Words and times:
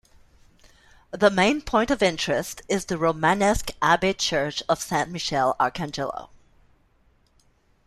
The 1.11 1.29
main 1.29 1.61
point 1.61 1.91
of 1.91 2.01
interest 2.01 2.63
is 2.67 2.85
the 2.85 2.97
Romanesque 2.97 3.69
abbey 3.83 4.15
church 4.15 4.63
of 4.67 4.81
"San 4.81 5.11
Michele 5.11 5.55
Arcangelo". 5.59 6.29